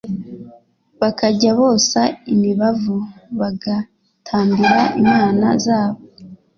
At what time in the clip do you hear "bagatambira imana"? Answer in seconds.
3.39-5.47